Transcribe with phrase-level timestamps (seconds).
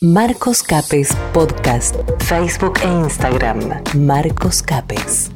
[0.00, 3.82] Marcos Capes Podcast, Facebook e Instagram.
[3.96, 5.32] Marcos Capes.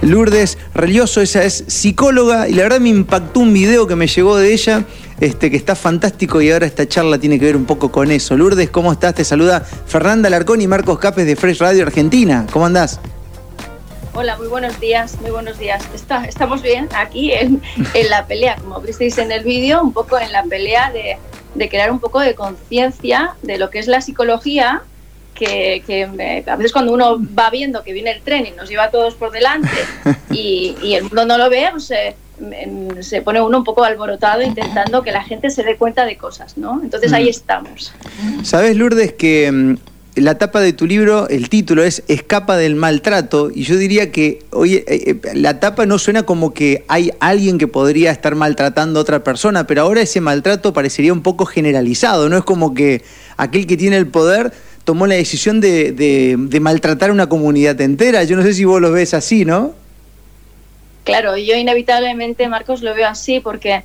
[0.00, 4.38] Lourdes Relioso, ella es psicóloga y la verdad me impactó un video que me llegó
[4.38, 4.86] de ella,
[5.20, 8.34] este, que está fantástico y ahora esta charla tiene que ver un poco con eso.
[8.34, 9.14] Lourdes, ¿cómo estás?
[9.14, 12.46] Te saluda Fernanda Larcón y Marcos Capes de Fresh Radio Argentina.
[12.50, 12.98] ¿Cómo andás?
[14.14, 15.86] Hola, muy buenos días, muy buenos días.
[15.94, 17.60] Está, estamos bien aquí en,
[17.92, 21.18] en la pelea, como visteis en el vídeo, un poco en la pelea de
[21.54, 24.82] de crear un poco de conciencia de lo que es la psicología,
[25.34, 26.04] que, que
[26.46, 29.14] a veces cuando uno va viendo que viene el tren y nos lleva a todos
[29.14, 29.70] por delante
[30.30, 32.14] y, y el mundo no lo ve, pues se,
[33.00, 36.56] se pone uno un poco alborotado intentando que la gente se dé cuenta de cosas,
[36.56, 36.80] ¿no?
[36.82, 37.30] Entonces ahí mm.
[37.30, 37.92] estamos.
[38.42, 39.76] ¿Sabes, Lourdes, que mm,
[40.14, 44.40] la tapa de tu libro, el título es Escapa del maltrato, y yo diría que,
[44.50, 48.98] oye, eh, eh, la tapa no suena como que hay alguien que podría estar maltratando
[48.98, 52.36] a otra persona, pero ahora ese maltrato parecería un poco generalizado, ¿no?
[52.36, 53.02] Es como que
[53.38, 54.52] aquel que tiene el poder
[54.84, 58.24] tomó la decisión de, maltratar a una comunidad entera.
[58.24, 59.74] Yo no sé si vos lo ves así, ¿no?
[61.04, 63.82] Claro, yo inevitablemente, Marcos, lo veo así porque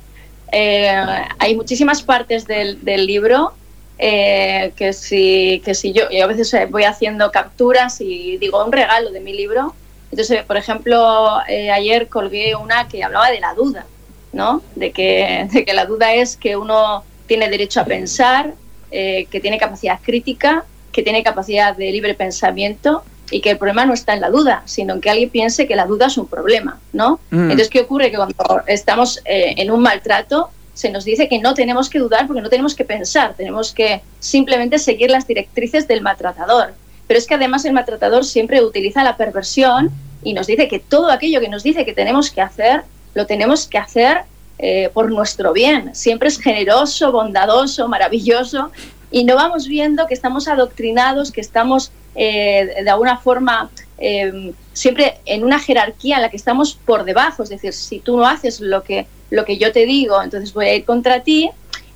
[0.52, 0.94] eh,
[1.38, 3.54] hay muchísimas partes del, del libro
[4.00, 8.70] eh, que, si, que si yo, a veces eh, voy haciendo capturas y digo un
[8.70, 9.74] regalo de mi libro.
[10.12, 13.86] Entonces, por ejemplo, eh, ayer colgué una que hablaba de la duda,
[14.32, 14.62] ¿no?
[14.76, 18.54] De que, de que la duda es que uno tiene derecho a pensar,
[18.90, 23.92] que tiene capacidad crítica, que tiene capacidad de libre pensamiento y que el problema no
[23.92, 26.80] está en la duda, sino en que alguien piense que la duda es un problema,
[26.94, 27.20] ¿no?
[27.28, 27.50] Mm.
[27.50, 28.10] Entonces, ¿qué ocurre?
[28.10, 32.40] Que cuando estamos en un maltrato, se nos dice que no tenemos que dudar porque
[32.40, 36.72] no tenemos que pensar, tenemos que simplemente seguir las directrices del maltratador.
[37.08, 39.90] Pero es que además el maltratador siempre utiliza la perversión
[40.22, 42.82] y nos dice que todo aquello que nos dice que tenemos que hacer,
[43.14, 44.18] lo tenemos que hacer
[44.60, 45.96] eh, por nuestro bien.
[45.96, 48.70] Siempre es generoso, bondadoso, maravilloso
[49.10, 55.16] y no vamos viendo que estamos adoctrinados, que estamos eh, de alguna forma eh, siempre
[55.24, 57.42] en una jerarquía en la que estamos por debajo.
[57.42, 60.66] Es decir, si tú no haces lo que lo que yo te digo, entonces voy
[60.66, 61.50] a ir contra ti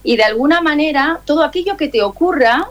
[0.04, 2.68] y de alguna manera todo aquello que te ocurra,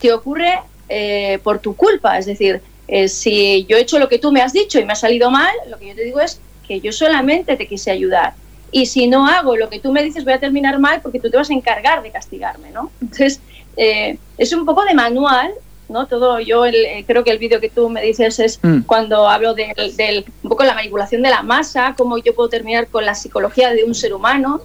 [0.00, 2.18] te ocurre eh, por tu culpa.
[2.18, 4.92] Es decir, eh, si yo he hecho lo que tú me has dicho y me
[4.92, 8.34] ha salido mal, lo que yo te digo es que yo solamente te quise ayudar.
[8.70, 11.30] Y si no hago lo que tú me dices, voy a terminar mal porque tú
[11.30, 12.90] te vas a encargar de castigarme, ¿no?
[13.00, 13.40] Entonces,
[13.76, 15.52] eh, es un poco de manual
[15.88, 16.06] ¿no?
[16.06, 18.80] Todo, yo eh, creo que el vídeo que tú me dices es mm.
[18.82, 22.88] cuando hablo del, del, un poco la manipulación de la masa, cómo yo puedo terminar
[22.88, 24.62] con la psicología de un ser humano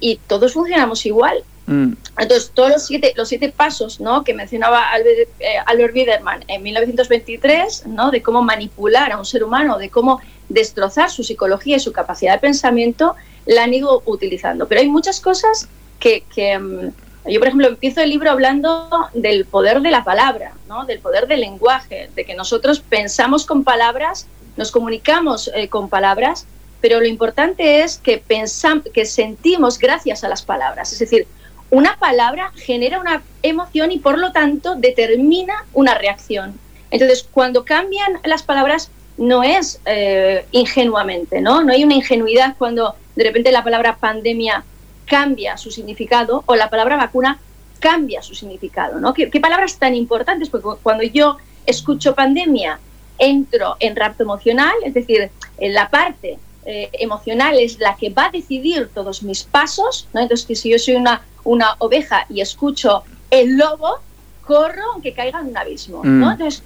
[0.00, 1.42] y todos funcionamos igual.
[1.66, 1.92] Mm.
[2.18, 4.22] Entonces, todos los siete, los siete pasos ¿no?
[4.22, 8.10] que mencionaba Albert, eh, Albert Biederman en 1923, ¿no?
[8.10, 12.34] de cómo manipular a un ser humano, de cómo destrozar su psicología y su capacidad
[12.34, 13.14] de pensamiento,
[13.46, 14.68] la han ido utilizando.
[14.68, 16.90] Pero hay muchas cosas que, que, mm,
[17.26, 20.84] yo, por ejemplo, empiezo el libro hablando del poder de la palabra, ¿no?
[20.84, 24.26] del poder del lenguaje, de que nosotros pensamos con palabras,
[24.56, 26.46] nos comunicamos eh, con palabras,
[26.80, 30.92] pero lo importante es que, pensamos, que sentimos gracias a las palabras.
[30.92, 31.26] Es decir,
[31.70, 36.58] una palabra genera una emoción y por lo tanto determina una reacción.
[36.90, 41.62] Entonces, cuando cambian las palabras, no es eh, ingenuamente, ¿no?
[41.62, 44.64] No hay una ingenuidad cuando de repente la palabra pandemia
[45.06, 47.38] cambia su significado o la palabra vacuna
[47.78, 48.98] cambia su significado.
[49.00, 49.12] ¿no?
[49.12, 50.48] ¿Qué, palabras tan importantes?
[50.48, 52.78] Porque cuando yo escucho pandemia,
[53.18, 58.26] entro en rapto emocional, es decir, en la parte eh, emocional es la que va
[58.26, 60.08] a decidir todos mis pasos.
[60.12, 60.20] ¿no?
[60.20, 63.98] Entonces, si yo soy una, una oveja y escucho el lobo,
[64.44, 66.02] corro aunque caiga en un abismo.
[66.04, 66.26] ¿no?
[66.26, 66.32] Mm.
[66.32, 66.62] Entonces,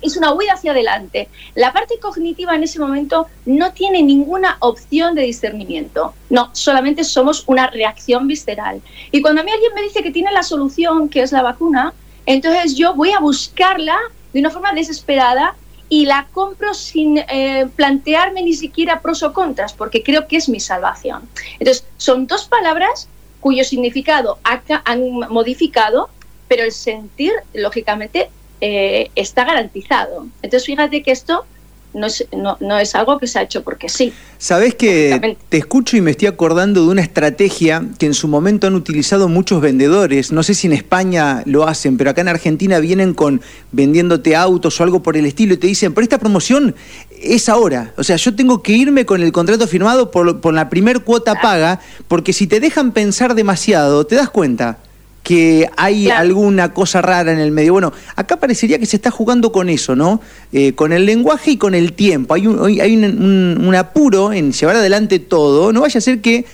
[0.00, 1.28] es una huida hacia adelante.
[1.54, 6.14] La parte cognitiva en ese momento no tiene ninguna opción de discernimiento.
[6.30, 8.80] No, solamente somos una reacción visceral.
[9.10, 11.92] Y cuando a mí alguien me dice que tiene la solución, que es la vacuna,
[12.26, 13.98] entonces yo voy a buscarla
[14.32, 15.56] de una forma desesperada
[15.88, 20.48] y la compro sin eh, plantearme ni siquiera pros o contras, porque creo que es
[20.48, 21.28] mi salvación.
[21.58, 23.08] Entonces, son dos palabras
[23.40, 24.38] cuyo significado
[24.84, 26.08] han modificado
[26.52, 28.28] pero el sentir, lógicamente,
[28.60, 30.26] eh, está garantizado.
[30.42, 31.46] Entonces, fíjate que esto
[31.94, 32.26] no es,
[32.60, 34.12] no, es, algo que se ha hecho porque sí.
[34.36, 38.66] Sabes que te escucho y me estoy acordando de una estrategia que en su momento
[38.66, 40.30] han utilizado muchos vendedores.
[40.30, 43.40] No sé si en España lo hacen, pero acá en Argentina vienen con
[43.70, 46.74] vendiéndote autos o algo por el estilo y te dicen, pero esta promoción
[47.18, 47.94] es ahora.
[47.96, 51.40] O sea, yo tengo que irme con el contrato firmado por, por la primer cuota
[51.40, 54.80] paga, porque si te dejan pensar demasiado, te das cuenta
[55.22, 57.72] que hay alguna cosa rara en el medio.
[57.72, 60.20] Bueno, acá parecería que se está jugando con eso, ¿no?
[60.52, 62.34] Eh, con el lenguaje y con el tiempo.
[62.34, 65.72] Hay, un, hay un, apuro en llevar adelante todo.
[65.72, 66.44] No vaya a ser que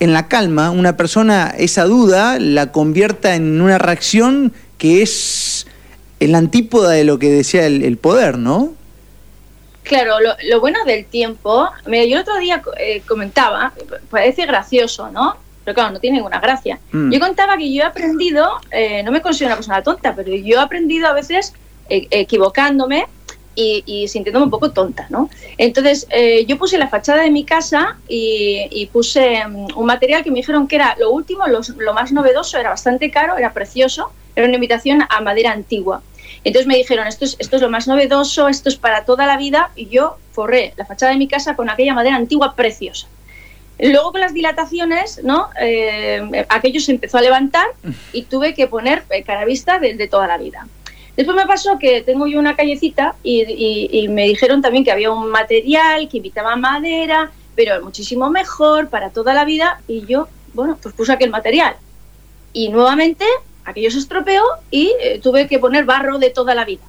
[0.00, 5.66] en la calma una persona esa duda la convierta en una reacción que es
[6.20, 8.74] en la antípoda de lo que decía el, poder, ¿no?
[9.84, 13.72] Claro, lo, bueno del tiempo, mira, yo el otro día eh, comentaba,
[14.10, 15.36] parece gracioso, ¿no?
[15.66, 16.78] Pero claro, no tiene ninguna gracia.
[16.92, 17.10] Mm.
[17.10, 20.58] Yo contaba que yo he aprendido, eh, no me considero una persona tonta, pero yo
[20.58, 21.54] he aprendido a veces
[21.88, 23.08] eh, equivocándome
[23.56, 25.28] y, sintiéndome un poco tonta, ¿no?
[25.58, 30.30] Entonces, eh, yo puse la fachada de mi casa y, puse mm, un material que
[30.30, 34.46] me dijeron que era lo último, lo, más novedoso, era bastante caro, era precioso, era
[34.46, 36.00] una invitación a madera antigua.
[36.44, 39.36] Entonces me dijeron, esto es, esto es lo más novedoso, esto es para toda la
[39.36, 43.08] vida, y yo forré la fachada de mi casa con aquella madera antigua preciosa.
[43.78, 45.50] Luego con las dilataciones, ¿no?
[45.60, 47.66] Eh, aquello se empezó a levantar
[48.12, 50.66] y tuve que poner eh, cara vista de toda la vida.
[51.16, 55.30] Después me pasó que tengo yo una callecita y, me dijeron también que había un
[55.30, 59.80] material que invitaba madera, pero muchísimo mejor para toda la vida.
[59.88, 61.74] Y yo, bueno, pues puse aquel material.
[62.52, 63.24] Y nuevamente
[63.64, 66.82] aquello se estropeó y eh, tuve que poner barro de toda la vida.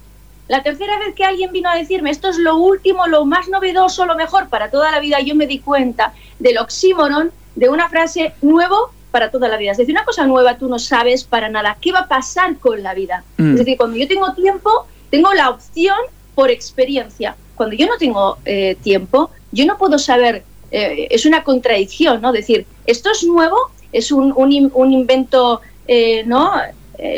[0.48, 4.06] La tercera vez que alguien vino a decirme esto es lo último, lo más novedoso,
[4.06, 8.32] lo mejor para toda la vida, yo me di cuenta del oxímoron de una frase
[8.40, 9.72] nuevo para toda la vida.
[9.72, 12.82] Es decir, una cosa nueva tú no sabes para nada qué va a pasar con
[12.82, 13.24] la vida.
[13.36, 13.52] Mm.
[13.52, 15.98] Es decir, cuando yo tengo tiempo, tengo la opción
[16.34, 17.36] por experiencia.
[17.54, 22.32] Cuando yo no tengo eh, tiempo, yo no puedo saber, eh, es una contradicción, ¿no?
[22.32, 23.56] Decir, esto es nuevo,
[23.92, 26.52] es un, un, invento, eh, ¿no?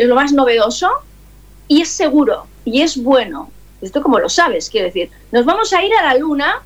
[0.04, 0.90] lo más novedoso
[1.68, 3.50] y es seguro y es bueno.
[3.80, 6.62] Esto como lo sabes, quiero decir, nos vamos a ir a la luna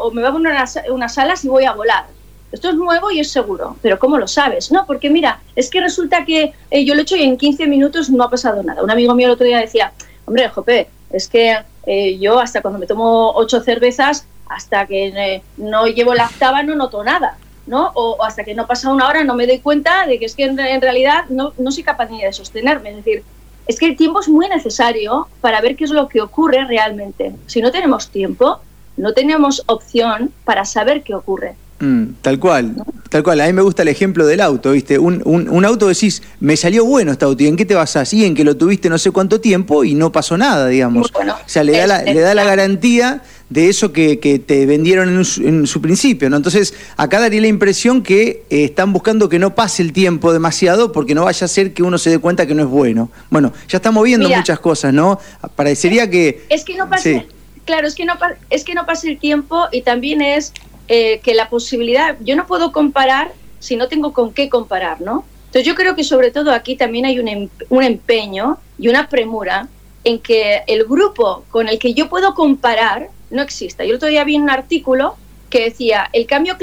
[0.00, 2.06] o me voy a poner unas, unas alas y voy a volar
[2.52, 4.70] esto es nuevo y es seguro, pero ¿cómo lo sabes?
[4.70, 7.66] No, porque mira, es que resulta que eh, yo lo he hecho y en 15
[7.66, 8.82] minutos no ha pasado nada.
[8.82, 9.92] Un amigo mío el otro día decía,
[10.26, 15.42] hombre, Jope, es que eh, yo hasta cuando me tomo ocho cervezas, hasta que eh,
[15.56, 17.38] no llevo la octava no noto nada.
[17.64, 17.90] ¿no?
[17.94, 20.44] O, hasta que no pasa una hora no me doy cuenta de que es que
[20.44, 22.90] en, realidad no, no soy capaz ni de sostenerme.
[22.90, 23.24] Es decir,
[23.66, 27.32] es que el tiempo es muy necesario para ver qué es lo que ocurre realmente.
[27.46, 28.60] Si no tenemos tiempo,
[28.96, 31.54] no tenemos opción para saber qué ocurre.
[31.80, 32.76] Mm, tal cual,
[33.08, 33.40] tal cual.
[33.40, 35.00] A mí me gusta el ejemplo del auto, ¿viste?
[35.00, 38.12] Un, un, auto decís, me salió bueno este auto, ¿y en qué te basás?
[38.14, 41.10] Y en que lo tuviste no sé cuánto tiempo y no pasó nada, digamos.
[41.12, 43.22] o sea, le da, la, le da la garantía
[43.52, 44.16] de eso que,
[44.46, 46.36] te vendieron en su, principio, ¿no?
[46.36, 50.92] Entonces, acá daría la impresión que eh, están buscando que no pase el tiempo demasiado
[50.92, 53.10] porque no vaya a ser que uno se dé cuenta que no es bueno.
[53.30, 55.18] Bueno, ya estamos viendo muchas cosas, ¿no?
[55.54, 56.44] Parecería que...
[56.48, 57.26] Es que no pase...
[57.64, 58.14] Claro, es que no,
[58.50, 60.52] es que no pase el tiempo y también es
[60.88, 65.24] eh, que la posibilidad, yo no puedo comparar si no tengo con qué comparar, ¿no?
[65.46, 69.08] Entonces yo creo que sobre todo aquí también hay un, em, un empeño y una
[69.08, 69.68] premura
[70.02, 73.84] en que el grupo con el que yo puedo comparar no exista.
[73.84, 75.16] Yo el otro día vi un artículo
[75.50, 76.56] que decía, el cambio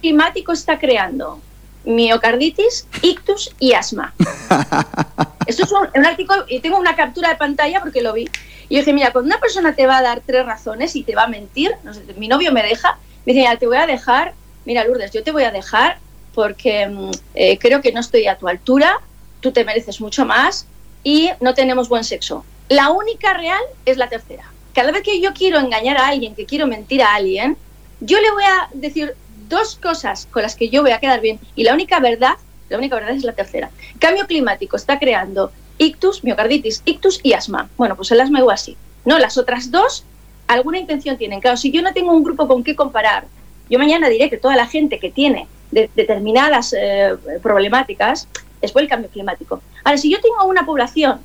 [0.00, 1.40] climático está creando
[1.84, 4.14] miocarditis, ictus y asma.
[5.46, 8.28] Esto es un, artículo, y tengo una captura de pantalla porque lo vi.
[8.68, 11.14] Y yo dije, mira, cuando una persona te va a dar tres razones y te
[11.14, 14.32] va a mentir, no sé, mi novio me deja, me dice, te voy a dejar,
[14.64, 15.98] mira Lourdes, yo te voy a dejar
[16.34, 19.00] porque mm, eh, creo que no estoy a tu altura,
[19.40, 20.66] tú te mereces mucho más
[21.02, 22.44] y no tenemos buen sexo.
[22.70, 24.53] La única real es la tercera.
[24.74, 27.56] Cada vez que yo quiero engañar a alguien, que quiero mentir a alguien,
[28.00, 29.14] yo le voy a decir
[29.48, 32.34] dos cosas con las que yo voy a quedar bien y la única verdad,
[32.68, 33.70] la única verdad es la tercera.
[34.00, 37.70] Cambio climático está creando ictus, miocarditis, ictus y asma.
[37.76, 38.76] Bueno, pues el asma igual así.
[39.04, 40.04] No, las otras dos
[40.48, 41.40] alguna intención tienen.
[41.40, 43.26] Claro, si yo no tengo un grupo con qué comparar,
[43.70, 48.28] yo mañana diré que toda la gente que tiene determinadas eh, problemáticas
[48.60, 49.62] es por el cambio climático.
[49.84, 51.20] Ahora, si yo tengo una población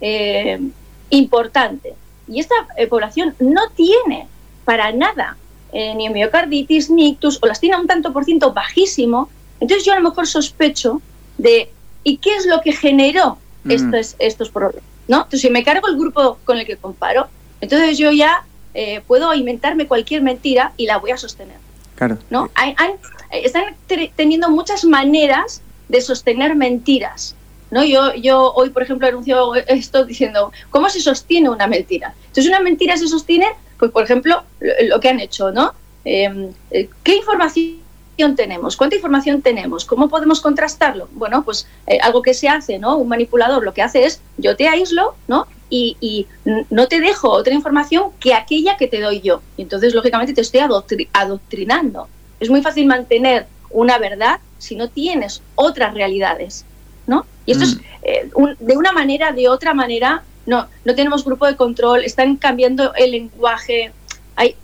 [0.00, 0.60] eh,
[1.10, 1.94] importante
[2.30, 4.26] y esta eh, población no tiene
[4.64, 5.36] para nada
[5.72, 9.92] ni miocarditis, ni ictus, o las tiene a un tanto por ciento bajísimo, entonces yo
[9.92, 11.00] a lo mejor sospecho
[11.38, 11.70] de
[12.02, 13.70] ¿y qué es lo que generó mm.
[13.70, 14.90] estos, estos problemas?
[15.06, 15.18] ¿no?
[15.18, 17.28] Entonces, si me cargo el grupo con el que comparo,
[17.60, 18.44] entonces yo ya
[18.74, 21.56] eh, puedo inventarme cualquier mentira y la voy a sostener.
[21.96, 22.18] Claro.
[22.30, 22.50] ¿no?
[22.54, 22.74] Hay,
[23.32, 23.64] están
[24.16, 27.34] teniendo muchas maneras de sostener mentiras.
[27.70, 27.84] ¿No?
[27.84, 32.14] Yo, yo hoy, por ejemplo, anuncio esto diciendo, ¿cómo se sostiene una mentira?
[32.26, 33.46] Entonces, una mentira se sostiene,
[33.78, 35.72] pues, por ejemplo, lo, que han hecho, ¿no?
[36.04, 37.78] Em, eh, ¿Qué información
[38.36, 38.76] tenemos?
[38.76, 39.84] ¿Cuánta información tenemos?
[39.84, 41.08] ¿Cómo podemos contrastarlo?
[41.12, 42.96] Bueno, pues eh, algo que se hace, ¿no?
[42.96, 45.46] Un manipulador lo que hace es, yo te aíslo, ¿no?
[45.70, 46.26] y,
[46.68, 49.40] no te dejo otra información que aquella que te doy yo.
[49.56, 50.60] Entonces, lógicamente, te estoy
[51.12, 52.08] adoctrinando.
[52.40, 56.64] Es muy fácil mantener una verdad si no tienes otras realidades.
[57.10, 57.26] ¿No?
[57.44, 57.80] Y esto es mm.
[58.04, 62.94] eh, de una manera, de otra manera, no, no tenemos grupo de control, están cambiando
[62.94, 63.90] el lenguaje.
[64.36, 64.54] Hay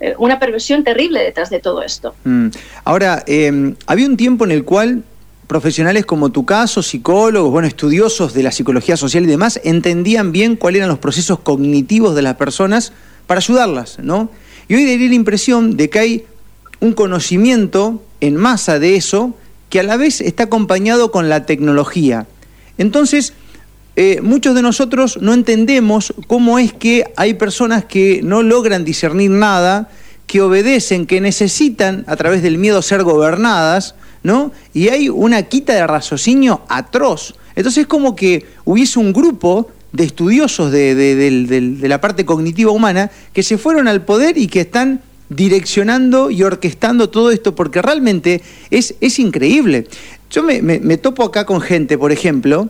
[0.00, 2.14] eh, una perversión terrible detrás de todo esto.
[2.24, 2.48] Mm.
[2.84, 5.04] Ahora, em, había un tiempo en el cual
[5.46, 10.56] profesionales como tu caso, psicólogos, bueno, estudiosos de la psicología social y demás, entendían bien
[10.56, 12.94] cuáles eran los procesos cognitivos de las personas
[13.26, 14.30] para ayudarlas, ¿no?
[14.68, 16.24] Y hoy daría la impresión de que hay
[16.80, 19.34] un conocimiento en masa de eso
[19.74, 22.28] que a la vez está acompañado con la tecnología.
[22.78, 23.32] Entonces,
[23.96, 29.32] eh, muchos de nosotros no entendemos cómo es que hay personas que no logran discernir
[29.32, 29.90] nada,
[30.28, 34.52] que obedecen, que necesitan a través del miedo ser gobernadas, ¿no?
[34.74, 37.34] Y hay una quita de raciocinio atroz.
[37.56, 43.42] Entonces es como que hubiese un grupo de estudiosos de, la parte cognitiva humana que
[43.42, 48.94] se fueron al poder y que están direccionando y orquestando todo esto, porque realmente es,
[49.00, 49.86] es increíble.
[50.30, 52.68] Yo me topo acá con gente, por ejemplo,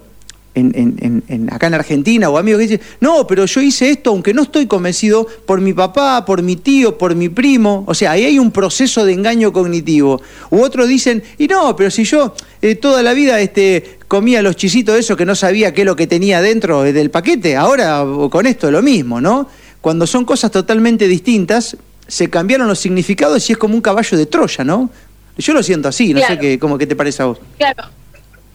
[1.50, 4.66] acá en Argentina o amigos que dicen, no, pero yo hice esto aunque no estoy
[4.66, 7.84] convencido por mi papá, por mi tío, por mi primo.
[7.86, 10.20] O sea, ahí hay un proceso de engaño cognitivo.
[10.50, 14.56] U otros dicen, y no, pero si yo eh, toda la vida este, comía los
[14.56, 18.04] chisitos de eso que no sabía qué es lo que tenía dentro del paquete, ahora
[18.30, 19.48] con esto es lo mismo, ¿no?
[19.80, 24.26] Cuando son cosas totalmente distintas, se cambiaron los significados y es como un caballo de
[24.26, 24.90] Troya, ¿no?
[25.36, 27.38] Yo lo siento así, no sé qué, cómo, qué te parece a vos.
[27.58, 27.84] Claro.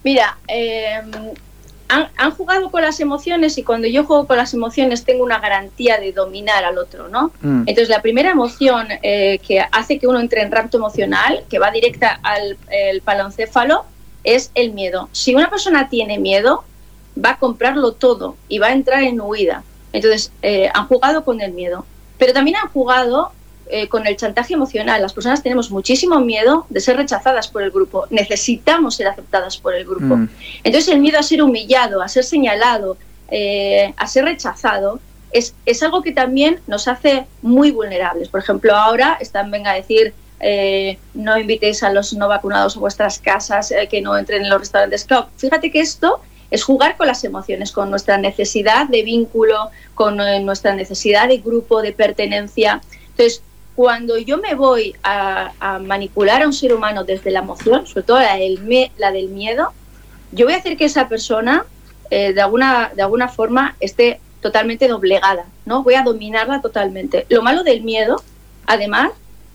[0.03, 1.01] Mira, eh,
[1.89, 5.97] han, jugado con las emociones y cuando yo juego con las emociones tengo una garantía
[5.97, 7.31] de dominar al otro, ¿no?
[7.41, 7.63] Mm.
[7.65, 11.71] Entonces la primera emoción eh, que hace que uno entre en rapto emocional, que va
[11.71, 13.85] directa al el paloncéfalo,
[14.23, 15.09] es el miedo.
[15.11, 16.63] Si una persona tiene miedo,
[17.23, 19.63] va a comprarlo todo y va a entrar en huida.
[19.91, 21.85] Entonces eh, han jugado con el miedo.
[22.19, 23.31] Pero también han jugado
[23.71, 24.99] eh, con el chantaje emocional.
[24.99, 28.07] Las personas tenemos muchísimo miedo de ser rechazadas por el grupo.
[28.09, 30.17] Necesitamos ser aceptadas por el grupo.
[30.17, 30.29] Mm.
[30.63, 32.97] Entonces el miedo a ser humillado, a ser señalado,
[33.29, 34.99] eh, a ser rechazado,
[35.31, 38.29] es, es, algo que también nos hace muy vulnerables.
[38.29, 42.79] Por ejemplo, ahora están, venga a decir, eh, no invitéis a los no vacunados a
[42.79, 45.05] vuestras casas, que no entren en los restaurantes.
[45.05, 50.17] Claro, fíjate que esto es jugar con las emociones, con nuestra necesidad de vínculo, con
[50.17, 52.81] nuestra necesidad de grupo, de pertenencia.
[53.11, 53.43] Entonces,
[53.79, 58.19] cuando yo me voy a, manipular a un ser humano desde la emoción, sobre todo
[58.19, 59.71] la del, miedo,
[60.33, 61.65] yo voy a hacer que esa persona
[62.09, 65.81] eh, de, alguna, de alguna forma esté totalmente doblegada, ¿no?
[65.81, 67.25] Voy a dominarla totalmente.
[67.29, 68.21] Lo malo del miedo,
[68.65, 69.11] además,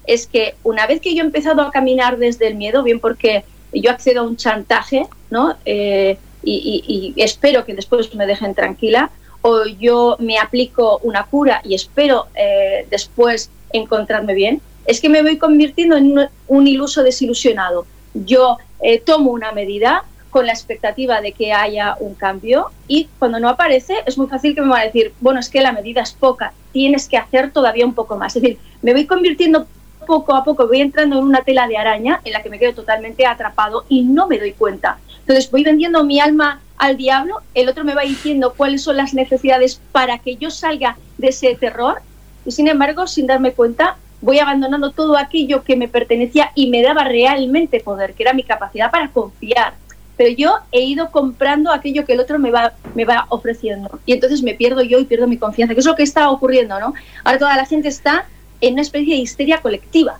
[0.06, 3.44] es que una vez que yo he empezado a caminar desde el miedo, bien porque
[3.74, 5.54] yo accedo a un chantaje, ¿no?
[5.66, 9.10] Eh, y, espero que después me dejen tranquila,
[9.46, 15.20] o yo me aplico una cura y espero eh, después encontrarme bien, es que me
[15.20, 17.86] voy convirtiendo en un, iluso desilusionado.
[18.14, 23.38] Yo eh, tomo una medida con la expectativa de que haya un cambio y cuando
[23.38, 26.00] no aparece es muy fácil que me van a decir, bueno, es que la medida
[26.00, 28.34] es poca, tienes que hacer todavía un poco más.
[28.34, 29.66] Es decir, me voy convirtiendo
[30.06, 32.72] poco a poco, voy entrando en una tela de araña en la que me quedo
[32.72, 34.98] totalmente atrapado y no me doy cuenta.
[35.26, 39.14] Entonces voy vendiendo mi alma al diablo, el otro me va diciendo cuáles son las
[39.14, 42.02] necesidades para que yo salga de ese terror
[42.44, 46.82] y sin embargo, sin darme cuenta, voy abandonando todo aquello que me pertenecía y me
[46.82, 49.74] daba realmente poder, que era mi capacidad para confiar.
[50.16, 53.98] Pero yo he ido comprando aquello que el otro me va, me va ofreciendo.
[54.06, 56.78] Y entonces me pierdo yo y pierdo mi confianza, que es lo que está ocurriendo,
[56.78, 56.92] ¿no?
[57.24, 58.26] Ahora toda la gente está
[58.60, 60.18] en una especie de histeria colectiva.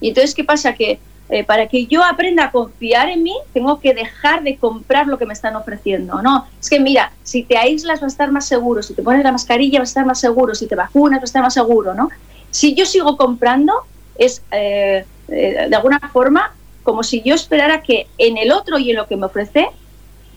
[0.00, 0.74] Y entonces, ¿qué pasa?
[0.74, 0.98] Que
[1.32, 5.16] eh, para que yo aprenda a confiar en mí, tengo que dejar de comprar lo
[5.16, 6.20] que me están ofreciendo.
[6.22, 9.22] No, es que mira, si te aíslas vas a estar más seguro, si te pones
[9.22, 11.94] la mascarilla vas a estar más seguro, si te vacunas vas a estar más seguro,
[11.94, 12.08] ¿no?
[12.50, 13.72] Si yo sigo comprando,
[14.18, 18.90] es eh, eh, de alguna forma como si yo esperara que en el otro y
[18.90, 19.68] en lo que me ofrece,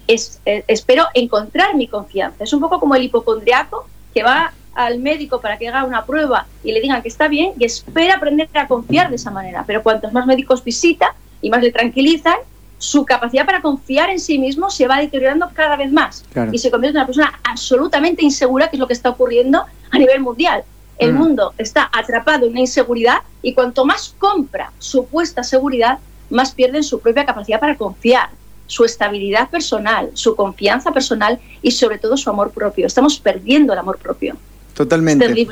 [0.05, 2.43] es, espero encontrar mi confianza.
[2.43, 6.48] Es un poco como el hipocondriaco que va al médico para que haga una prueba
[6.63, 9.63] y le digan que está bien y espera aprender a confiar de esa manera.
[9.65, 12.38] Pero cuantos más médicos visita y más le tranquilizan,
[12.77, 16.70] su capacidad para confiar en sí mismo se va deteriorando cada vez más y se
[16.70, 20.63] convierte en una persona absolutamente insegura, que es lo que está ocurriendo a nivel mundial.
[20.98, 21.18] El mm.
[21.18, 26.00] mundo está atrapado en una inseguridad y cuanto más compra supuesta seguridad,
[26.30, 28.30] más pierden su propia capacidad para confiar,
[28.68, 32.86] su estabilidad personal, su confianza personal y sobre todo su amor propio.
[32.86, 34.36] Estamos perdiendo el amor propio.
[34.74, 35.48] Totalmente.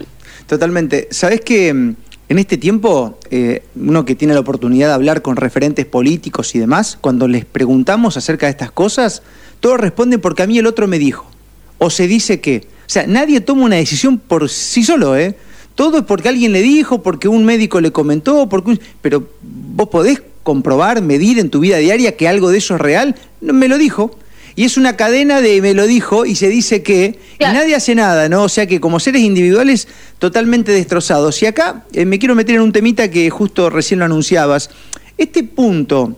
[0.48, 1.08] Totalmente.
[1.12, 1.96] ¿Sabes que mm,
[2.30, 6.60] en este tiempo, eh, uno que tiene la oportunidad de hablar con referentes políticos y
[6.60, 9.22] demás, cuando les preguntamos acerca de estas cosas,
[9.60, 11.30] todos responden porque a mí el otro me dijo.
[11.78, 12.68] O se dice que.
[12.88, 15.36] O sea, nadie toma una decisión por sí solo, ¿eh?
[15.75, 20.22] Todo es porque alguien le dijo, porque un médico le comentó, porque pero vos podés
[20.44, 23.16] comprobar, medir en tu vida diaria que algo de eso es real.
[23.40, 24.18] No, me lo dijo
[24.55, 27.96] y es una cadena de me lo dijo y se dice que y nadie hace
[27.96, 28.43] nada, ¿no?
[28.43, 29.88] O sea que como seres individuales
[30.20, 31.41] totalmente destrozados.
[31.41, 34.70] Y acá eh, me quiero meter en un temita que justo recién lo anunciabas.
[35.17, 36.17] Este punto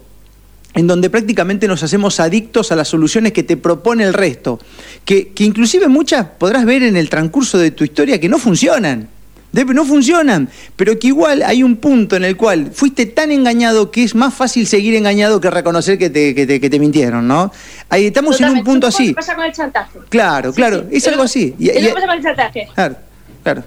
[0.73, 4.59] en donde prácticamente nos hacemos adictos a las soluciones que te propone el resto,
[5.05, 9.09] que, que inclusive muchas podrás ver en el transcurso de tu historia que no funcionan
[9.53, 14.03] no funcionan, pero que igual hay un punto en el cual fuiste tan engañado que
[14.03, 17.51] es más fácil seguir engañado que reconocer que te, que te, mintieron, ¿no?
[17.89, 19.10] Ahí estamos en un punto así.
[19.10, 20.00] ¿Qué pasa con el chantaje?
[20.10, 21.53] Claro, claro, es algo así.
[21.57, 22.67] ¿Qué y, pasa con el chantaje?
[22.74, 22.95] Claro,
[23.43, 23.63] claro.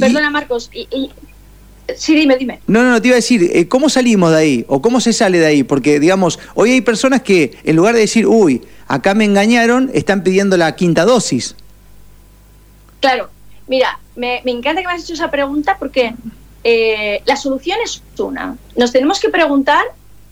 [0.00, 1.10] Perdona, Marcos, y,
[1.96, 2.60] Sí, dime, dime.
[2.66, 4.64] No, no, no, te iba a decir, eh, ¿cómo salimos de ahí?
[4.68, 5.62] ¿O cómo se sale de ahí?
[5.62, 10.22] Porque, digamos, hoy hay personas que, en lugar de decir, uy, acá me engañaron, están
[10.22, 11.56] pidiendo la quinta dosis.
[13.00, 13.30] Claro,
[13.68, 16.14] Mira, me, encanta que me has hecho esa pregunta porque
[16.64, 18.56] eh, la solución es una.
[18.76, 19.84] Nos tenemos que preguntar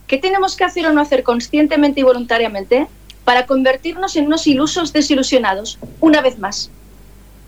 [0.07, 2.89] qué tenemos que hacer o no hacer conscientemente y voluntariamente
[3.25, 6.71] para convertirnos en unos ilusos desilusionados, una vez más.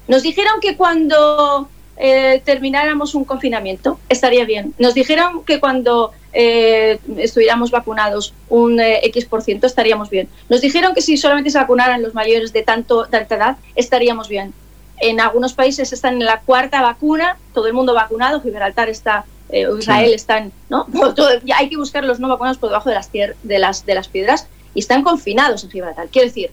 [0.06, 4.74] Nos dijeron que cuando eh, termináramos un confinamiento estaría bien.
[4.78, 10.28] Nos dijeron que cuando eh, estuviéramos vacunados un X por ciento estaríamos bien.
[10.48, 14.54] Nos dijeron que si solamente se vacunaran los mayores de tanto, tanta edad estaríamos bien.
[15.00, 19.66] En algunos países están en la cuarta vacuna, todo el mundo vacunado, Gibraltar está, eh,
[19.78, 20.86] Israel están, ¿no?
[21.56, 24.46] hay que buscar los no vacunados por debajo de las, de las, de las piedras
[24.74, 26.08] y están confinados en Gibraltar.
[26.08, 26.50] Quiero decir,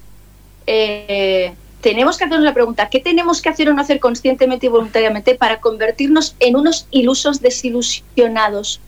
[0.68, 4.70] eh, tenemos que hacernos la pregunta, ¿qué tenemos que hacer o no hacer conscientemente y
[4.70, 8.82] voluntariamente para convertirnos en unos ilusos desilusionados?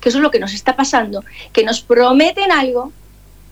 [0.00, 2.92] Que eso es lo que nos está pasando, que nos prometen algo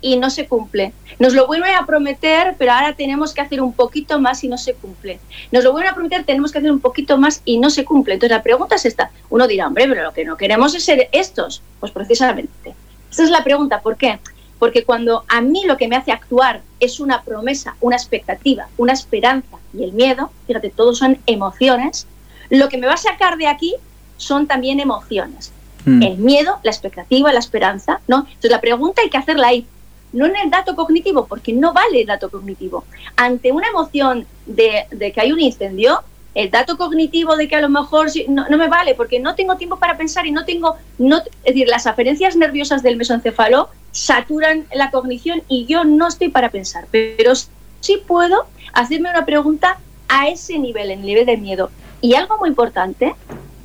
[0.02, 0.92] y no se cumple.
[1.18, 4.59] Nos lo vuelven a prometer, pero ahora tenemos que hacer un poquito más y no
[4.59, 5.21] se cumple.
[5.52, 8.14] Nos lo vuelven a prometer, tenemos que hacer un poquito más y no se cumple.
[8.14, 9.11] Entonces la pregunta es esta.
[9.30, 11.62] Uno dirá, hombre, pero lo que no queremos es ser estos.
[11.80, 12.75] Pues precisamente.
[13.11, 13.80] Esa es la pregunta.
[13.80, 14.18] ¿Por qué?
[14.59, 18.92] Porque cuando a mí lo que me hace actuar es una promesa, una expectativa, una
[18.92, 22.06] esperanza y el miedo, fíjate, todos son emociones,
[22.50, 23.75] lo que me va a sacar de aquí
[24.16, 25.52] son también emociones.
[25.85, 26.02] Mm.
[26.02, 28.18] El miedo, la expectativa, la esperanza, ¿no?
[28.28, 29.66] Entonces la pregunta hay que hacerla ahí
[30.12, 32.85] no en el dato cognitivo, porque no vale el dato cognitivo.
[33.16, 36.02] Ante una emoción de, que hay un incendio,
[36.35, 39.79] el dato cognitivo de que a lo mejor no, me vale porque no tengo tiempo
[39.79, 44.90] para pensar y no tengo, no, es decir, las aferencias nerviosas del mesoencefalo saturan la
[44.90, 47.33] cognición y yo no estoy para pensar, pero
[47.81, 51.70] sí puedo hacerme una pregunta a ese nivel, en el nivel de miedo.
[52.01, 53.14] Y algo muy importante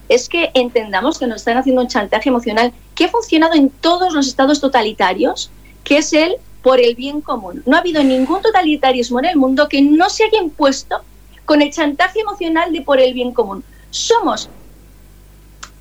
[0.10, 4.14] es que entendamos que nos están haciendo un chantaje emocional que ha funcionado en todos
[4.14, 5.52] los estados totalitarios
[5.88, 7.63] que es el por el bien común.
[7.65, 10.97] No ha habido ningún totalitarismo en el mundo que no se haya impuesto
[11.45, 13.63] con el chantaje emocional de por el bien común.
[13.89, 14.50] Somos,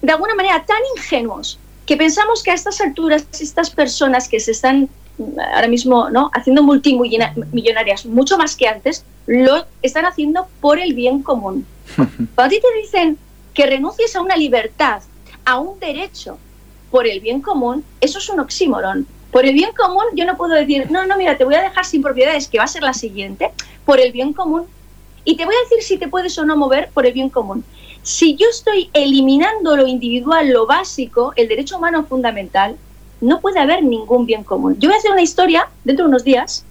[0.00, 4.52] de alguna manera, tan ingenuos que pensamos que a estas alturas, estas personas que se
[4.52, 4.88] están
[5.52, 6.30] ahora mismo ¿no?
[6.34, 11.66] haciendo multimillonarias mucho más que antes, lo están haciendo por el bien común.
[11.96, 13.18] Cuando a ti te dicen
[13.54, 15.02] que renuncies a una libertad,
[15.44, 16.38] a un derecho
[16.92, 19.08] por el bien común, eso es un oxímoron.
[19.36, 21.84] Por el bien común, yo no puedo decir, no, no, mira, te voy a dejar
[21.84, 23.50] sin propiedades, que va a ser la siguiente,
[23.84, 24.62] por el bien común.
[25.26, 27.62] Y te voy a decir si te puedes o no mover por el bien común.
[28.02, 32.78] Si yo estoy eliminando lo individual, lo básico, el derecho humano fundamental,
[33.20, 34.78] no puede haber ningún bien común.
[34.78, 36.64] Yo voy a hacer una historia dentro de unos días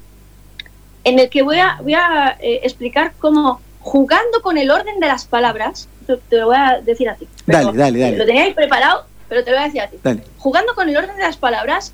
[1.04, 5.06] en el que voy a, voy a eh, explicar cómo jugando con el orden de
[5.06, 7.28] las palabras, te, lo voy a decir a ti.
[7.45, 8.17] dale, dale, dale.
[8.17, 9.97] Lo teníais preparado, pero te lo voy a decir a ti.
[10.39, 11.93] Jugando con el orden de las palabras,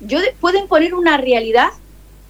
[0.00, 1.68] yo puedo imponer una realidad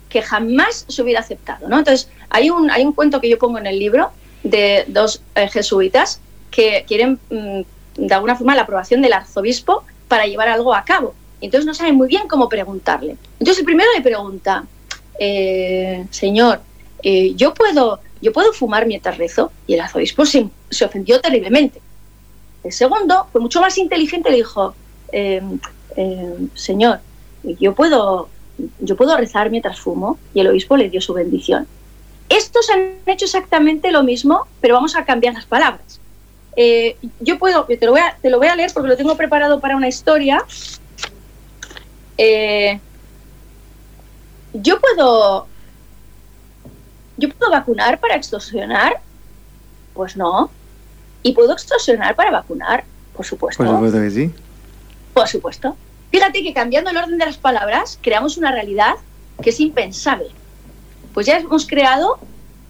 [0.09, 1.69] que jamás se hubiera aceptado.
[1.69, 1.79] ¿no?
[1.79, 4.11] Entonces, hay un, hay un cuento que yo pongo en el libro
[4.43, 7.61] de dos eh, jesuitas que quieren, mm,
[7.97, 11.15] de alguna forma, la aprobación del arzobispo para llevar algo a cabo.
[11.41, 13.17] Entonces no saben muy bien cómo preguntarle.
[13.39, 14.65] Entonces el primero le pregunta,
[15.19, 16.61] eh, señor,
[17.03, 19.53] eh, ¿yo, puedo, ¿yo puedo fumar mientras rezo?
[19.67, 21.81] Y el arzobispo se, se ofendió terriblemente.
[22.65, 24.75] El segundo fue mucho más inteligente le dijo,
[26.55, 27.01] señor,
[27.55, 28.29] yo puedo,
[28.81, 31.67] yo puedo rezar mientras fumo y el obispo le dio su bendición.
[32.29, 36.01] Estos han hecho exactamente lo mismo, pero vamos a cambiar las palabras.
[36.57, 39.17] Eh, yo puedo, te lo, voy a, te lo voy a leer porque lo tengo
[39.17, 40.43] preparado para una historia.
[42.19, 42.81] Eh,
[44.55, 45.47] yo puedo,
[47.19, 49.01] yo puedo vacunar para extorsionar,
[49.95, 50.51] pues no.
[51.23, 53.63] Y puedo extorsionar para vacunar, por supuesto.
[53.63, 54.35] Por supuesto que sí.
[55.13, 55.77] Por supuesto.
[56.17, 58.95] Fíjate que cambiando el orden de las palabras creamos una realidad
[59.43, 60.29] que es impensable.
[61.13, 62.19] Pues ya hemos creado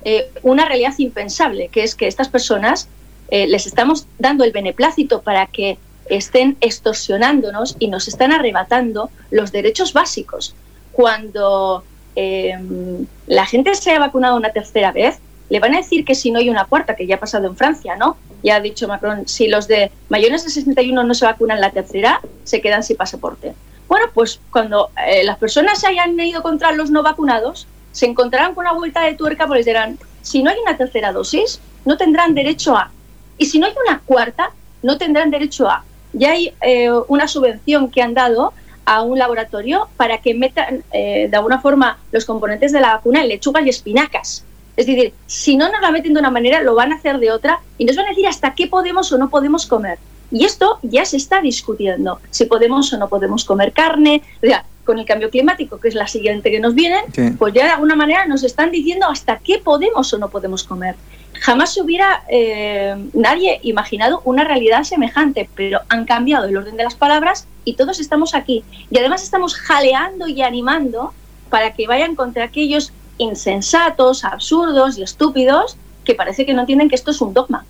[0.02, 2.88] eh, una realidad impensable, que es que estas personas
[3.30, 9.52] eh, les estamos dando el beneplácito para que estén extorsionándonos y nos están arrebatando los
[9.52, 10.56] derechos básicos.
[10.90, 11.84] Cuando
[12.16, 16.30] em, la gente se ha vacunado una tercera vez, le van a decir que si
[16.30, 18.16] no hay una cuarta, que ya ha pasado en Francia, ¿no?
[18.42, 22.20] Ya ha dicho Macron, si los de mayores de 61 no se vacunan la tercera,
[22.44, 23.54] se quedan sin pasaporte.
[23.88, 28.64] Bueno, pues cuando eh, las personas hayan ido contra los no vacunados, se encontrarán con
[28.64, 32.34] una vuelta de tuerca porque les dirán, si no hay una tercera dosis, no tendrán
[32.34, 32.90] derecho a.
[33.38, 34.50] Y si no hay una cuarta,
[34.82, 35.84] no tendrán derecho a.
[36.12, 38.52] Ya hay eh, una subvención que han dado
[38.84, 43.22] a un laboratorio para que metan eh, de alguna forma los componentes de la vacuna
[43.22, 44.44] en lechugas y espinacas.
[44.76, 47.30] Es decir, si no nos la meten de una manera, lo van a hacer de
[47.30, 49.98] otra y nos van a decir hasta qué podemos o no podemos comer.
[50.30, 54.22] Y esto ya se está discutiendo, si podemos o no podemos comer carne.
[54.42, 56.98] O sea, con el cambio climático, que es la siguiente que nos viene,
[57.38, 60.94] pues ya de alguna manera nos están diciendo hasta qué podemos o no podemos comer.
[61.40, 66.84] Jamás se hubiera eh, nadie imaginado una realidad semejante, pero han cambiado el orden de
[66.84, 68.64] las palabras y todos estamos aquí.
[68.90, 71.12] Y además estamos jaleando y animando
[71.50, 76.94] para que vayan contra aquellos insensatos, absurdos y estúpidos que parece que no entienden que
[76.94, 77.64] esto es un dogma.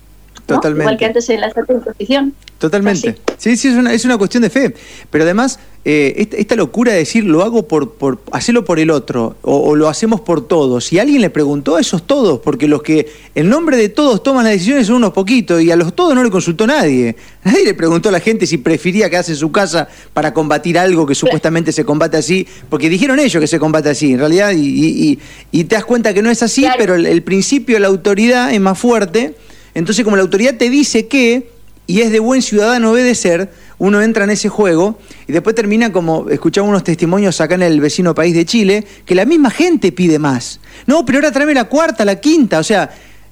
[0.45, 0.83] Totalmente.
[0.83, 2.33] Igual que antes en la imposición.
[2.57, 3.17] Totalmente.
[3.37, 4.73] Sí, sí, es, una, es una cuestión de fe.
[5.09, 9.37] Pero además, eh, esta, locura de decir lo hago por, por hacerlo por el otro
[9.41, 10.85] o, lo hacemos por todos.
[10.85, 14.43] Si alguien le preguntó a esos todos, porque los que en nombre de todos toman
[14.43, 17.15] las decisiones son unos poquitos y a los todos no le consultó nadie.
[17.43, 21.05] Nadie le preguntó a la gente si prefería quedarse en su casa para combatir algo
[21.05, 25.17] que supuestamente se combate así, porque dijeron ellos que se combate así, en realidad, y,
[25.51, 28.59] te das cuenta que no es así, pero el, el principio de la autoridad es
[28.59, 29.35] más fuerte
[29.77, 31.51] entonces, como la autoridad te dice que,
[31.85, 36.29] y es de buen ciudadano obedecer, uno entra en ese juego y después termina como
[36.29, 40.19] escuchamos unos testimonios acá en el vecino país de Chile, que la misma gente pide
[40.19, 40.59] más.
[40.85, 42.89] No, pero ahora tráeme la cuarta, la quinta, o sea...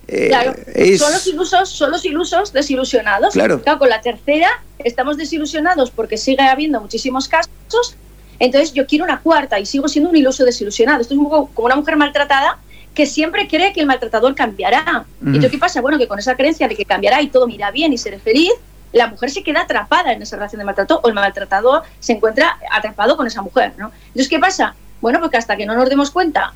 [0.08, 0.54] Eh, claro,
[1.00, 3.34] son los ilusos, son los ilusos desilusionados.
[3.34, 3.60] Claro.
[3.62, 3.80] claro.
[3.80, 7.96] Con la tercera estamos desilusionados porque sigue habiendo muchísimos casos.
[8.38, 11.02] Entonces yo quiero una cuarta y sigo siendo un iluso desilusionado.
[11.02, 12.60] Esto es un poco como una mujer maltratada
[12.94, 15.06] que siempre cree que el maltratador cambiará.
[15.26, 15.82] ¿Y qué pasa?
[15.82, 18.52] Bueno, que con esa creencia de que cambiará y todo irá bien y seré feliz,
[18.96, 22.58] la mujer se queda atrapada en esa relación de maltrato o el maltratador se encuentra
[22.72, 23.92] atrapado con esa mujer, ¿no?
[24.08, 24.74] Entonces, ¿qué pasa?
[25.02, 26.54] Bueno, porque hasta que no nos demos cuenta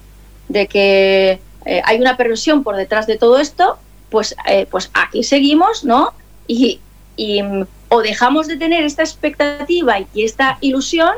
[0.48, 3.78] de que eh, hay una perversión por detrás de todo esto,
[4.10, 6.14] pues, eh, pues aquí seguimos, ¿no?
[6.48, 6.80] Y,
[7.18, 7.42] y
[7.90, 11.12] o dejamos de tener esta expectativa y esta ilusión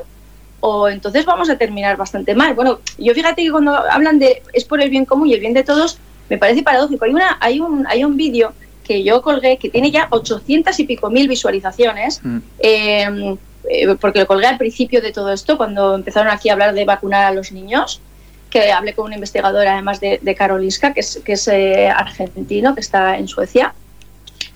[0.59, 2.55] o entonces vamos a terminar bastante mal.
[2.55, 5.53] Bueno, yo fíjate que cuando hablan de es por el bien común y el bien
[5.53, 7.05] de todos, me parece paradójico.
[7.05, 8.53] Hay, una, hay un, hay un vídeo
[8.91, 12.37] que yo colgué que tiene ya 800 y pico mil visualizaciones, mm.
[12.59, 13.37] em,
[13.69, 16.83] eh, porque lo colgué al principio de todo esto, cuando empezaron aquí a hablar de
[16.83, 18.01] vacunar a los niños,
[18.49, 22.75] que hablé con un investigador además de, de Karolinska, que es, que es eh, argentino,
[22.75, 23.73] que está en Suecia.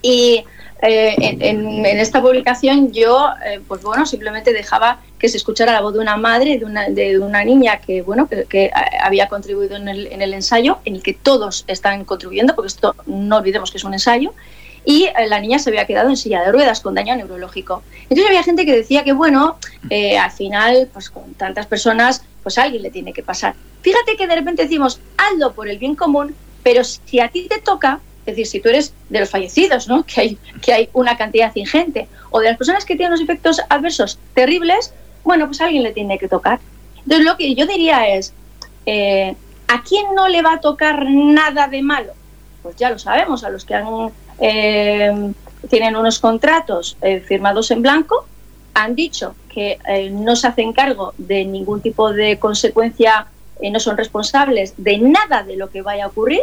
[0.01, 0.43] Y
[0.81, 3.29] eh, en, esta publicación yo,
[3.69, 7.17] pues bueno, simplemente dejaba que se escuchara la voz de una madre, de una, de
[7.17, 11.13] una niña que, bueno, que, había contribuido en el, en el, ensayo, en el que
[11.13, 14.33] todos están contribuyendo, porque esto no olvidemos que es un ensayo,
[14.85, 17.81] y eh, la niña se había quedado en silla de ruedas con daño neurológico.
[18.03, 19.57] Entonces había gente que decía que, bueno,
[19.91, 23.55] al final, pues con tantas personas, pues a alguien le tiene que pasar.
[23.81, 27.59] Fíjate que de repente decimos, hazlo por el bien común, pero si a ti te
[27.59, 30.03] toca, es decir, si tú eres de los fallecidos, ¿no?
[30.07, 33.61] que, hay, que hay una cantidad ingente, o de las personas que tienen los efectos
[33.69, 34.93] adversos terribles,
[35.25, 36.59] bueno, pues alguien le tiene que tocar.
[36.97, 38.33] Entonces, lo que yo diría es,
[38.85, 39.35] eh,
[39.67, 42.13] ¿a quién no le va a tocar nada de malo?
[42.63, 45.33] Pues ya lo sabemos, a los que han, eh,
[45.69, 48.25] tienen unos contratos eh, firmados en blanco,
[48.73, 49.79] han dicho que
[50.11, 53.27] no se hacen cargo de ningún tipo de consecuencia,
[53.61, 56.41] no son responsables de nada de lo que vaya a ocurrir,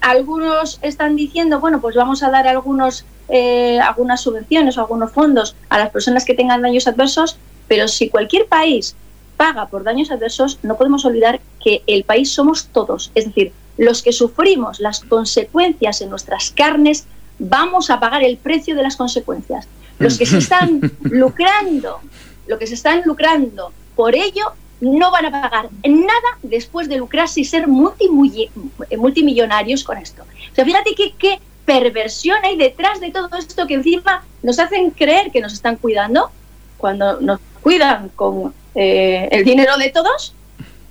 [0.00, 5.56] algunos están diciendo, bueno, pues vamos a dar algunos, eh, algunas subvenciones o algunos fondos
[5.68, 7.38] a las personas que tengan daños adversos,
[7.70, 8.96] pero si cualquier país
[9.36, 14.02] paga por daños adversos, no podemos olvidar que el país somos todos, es decir, los
[14.02, 17.06] que sufrimos las consecuencias en nuestras carnes,
[17.38, 19.68] vamos a pagar el precio de las consecuencias.
[20.00, 22.00] Los que se están lucrando,
[22.48, 24.46] lo que se están lucrando por ello
[24.80, 30.24] no van a pagar nada después de lucrarse y ser multimillonarios con esto.
[30.24, 35.30] O sea, fíjate qué, perversión hay detrás de todo esto que encima nos hacen creer
[35.30, 36.32] que nos están cuidando
[36.80, 40.34] cuando nos cuidan con eh, el dinero de todos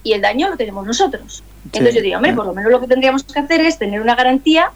[0.03, 1.43] y el daño lo tenemos nosotros.
[1.65, 4.15] Entonces yo digo, hombre, por lo menos lo que tendríamos que hacer es tener una
[4.15, 4.71] garantía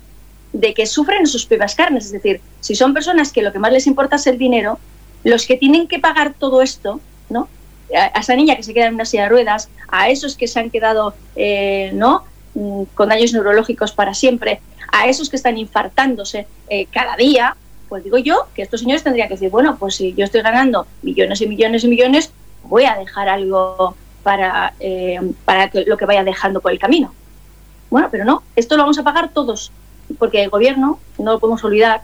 [0.51, 2.06] de que sufren sus propias carnes.
[2.06, 4.79] Es decir, si son personas que lo que más les importa es el dinero,
[5.23, 7.47] los que tienen que pagar todo esto, ¿no?
[7.95, 10.60] a esa niña que se queda en una silla de ruedas, a esos que se
[10.60, 12.23] han quedado eh, ¿no?
[12.56, 17.56] Mm, con daños neurológicos para siempre, a esos que están infartándose eh, cada día,
[17.93, 20.88] pues digo yo que estos señores tendrían que decir, bueno, pues si yo estoy ganando
[21.03, 22.32] millones y millones y millones,
[22.63, 27.13] voy a dejar algo para, eh, para lo que vaya dejando por el camino.
[27.91, 29.71] Bueno, pero no, esto lo vamos a pagar todos,
[30.17, 32.01] porque el gobierno, no lo podemos olvidar,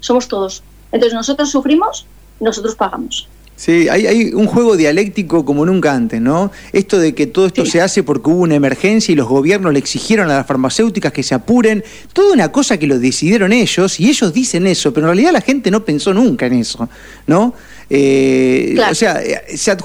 [0.00, 0.62] somos todos.
[0.92, 2.04] Entonces nosotros sufrimos,
[2.38, 3.26] nosotros pagamos.
[3.60, 6.50] Sí, hay, un juego dialéctico como nunca antes, ¿no?
[6.72, 9.78] Esto de que todo esto se hace porque hubo una emergencia y los gobiernos le
[9.78, 14.08] exigieron a las farmacéuticas que se apuren, toda una cosa que lo decidieron ellos y
[14.08, 16.88] ellos dicen eso, pero en realidad la gente no pensó nunca en eso,
[17.26, 17.52] ¿no?
[17.92, 19.20] Eh, o sea,
[19.52, 19.76] se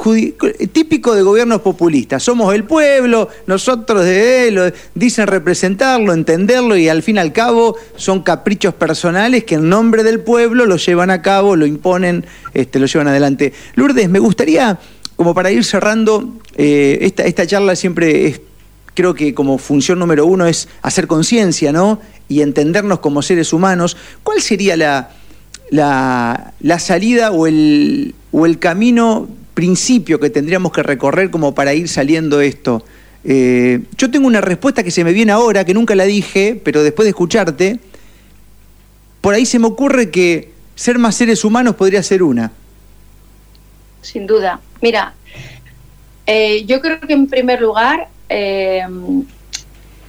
[0.72, 2.22] típico de gobiernos populistas.
[2.22, 7.76] Somos el pueblo, nosotros de él, dicen representarlo, entenderlo y al fin y al cabo
[7.96, 12.78] son caprichos personales que en nombre del pueblo lo llevan a cabo, lo imponen, este,
[12.78, 13.54] lo llevan adelante.
[13.74, 14.78] Lourdes, me gustaría,
[15.16, 18.42] como para ir cerrando, eh, esta, esta charla siempre es
[18.94, 22.00] creo que como función número uno es hacer conciencia, ¿no?
[22.30, 23.98] Y entendernos como seres humanos.
[24.24, 25.12] ¿Cuál sería la,
[25.70, 31.88] la, salida o el, o el camino principio que tendríamos que recorrer como para ir
[31.88, 32.84] saliendo esto?
[33.24, 36.84] Eh, yo tengo una respuesta que se me viene ahora, que nunca la dije, pero
[36.84, 37.80] después de escucharte,
[39.22, 42.52] por ahí se me ocurre que ser más seres humanos podría ser una.
[44.02, 44.60] Sin duda.
[44.82, 45.16] Mira,
[46.28, 48.86] eh, yo creo que en primer lugar, eh,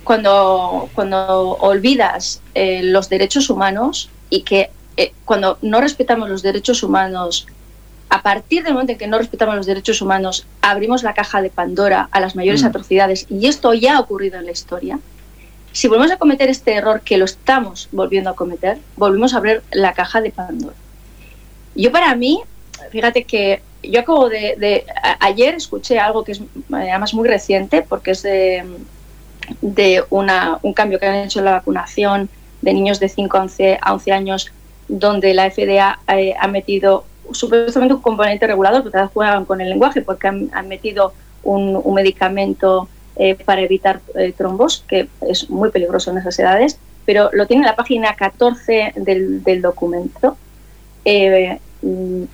[0.05, 7.46] cuando, cuando olvidas los derechos humanos y que eh, cuando no respetamos los derechos humanos,
[8.09, 11.50] a partir del momento en que no respetamos los derechos humanos, abrimos la caja de
[11.50, 12.66] Pandora a las mayores mm.
[12.66, 14.98] atrocidades, y esto ya ha ocurrido en la historia,
[15.76, 19.62] si volvemos a cometer este error, que lo estamos volviendo a cometer, volvemos a abrir
[19.72, 20.74] la caja de Pandora.
[21.74, 22.40] Yo para mí,
[22.90, 24.87] fíjate que yo acabo de,
[25.20, 26.40] ayer escuché algo que es
[26.72, 28.64] además muy reciente, porque es de,
[29.61, 32.30] de una, un cambio que han hecho en la vacunación
[32.62, 34.52] de niños de 5 a 11, a 11 años
[34.88, 40.03] donde la FDA eh, ha metido supuestamente un componente regulador, porque juegan con el lenguaje,
[40.03, 46.18] porque han, metido un, medicamento eh, para evitar eh, trombos, que es muy peligroso en
[46.18, 50.37] esas edades, pero lo tiene en la página 14 del, del documento.
[51.83, 52.25] Mm,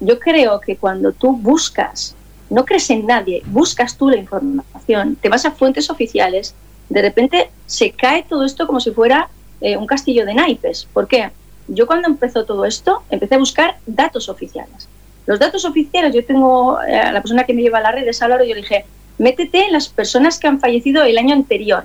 [0.00, 2.14] yo creo que cuando tú buscas,
[2.50, 6.54] no crees en nadie, buscas tú la información, te vas a fuentes oficiales,
[6.88, 9.28] de repente se cae todo esto como si fuera
[9.60, 10.88] un castillo de naipes.
[10.92, 11.30] ¿Por qué?
[11.68, 14.88] Yo cuando empezó todo esto, empecé a buscar datos oficiales.
[15.26, 18.22] Los datos oficiales, yo tengo a eh, la persona que me lleva a las redes,
[18.22, 18.84] Álvaro, yo le dije,
[19.18, 21.84] métete en las personas que han fallecido el año anterior,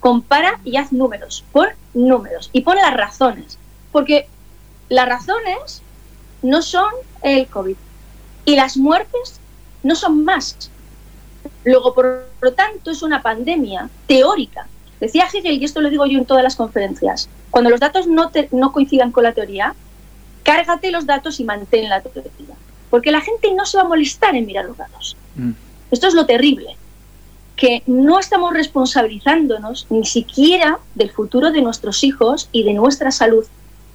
[0.00, 3.58] compara y haz números, pon números y pon las razones,
[3.92, 4.26] porque
[4.88, 5.82] las razones
[6.42, 6.90] no son
[7.22, 7.76] el COVID
[8.44, 9.40] y las muertes
[9.82, 10.70] no son más.
[11.64, 14.66] Luego, por lo tanto, es una pandemia teórica.
[15.02, 18.30] Decía Hegel, y esto lo digo yo en todas las conferencias, cuando los datos no,
[18.52, 19.74] no coincidan con la teoría,
[20.44, 22.54] cárgate los datos y mantén la teoría.
[22.88, 25.16] Porque la gente no se va a molestar en mirar los datos.
[25.34, 25.50] Mm.
[25.90, 26.76] Esto es lo terrible,
[27.56, 33.44] que no estamos responsabilizándonos ni siquiera del futuro de nuestros hijos y de nuestra salud.